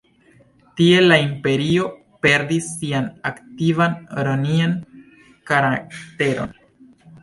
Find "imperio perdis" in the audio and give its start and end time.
1.23-2.71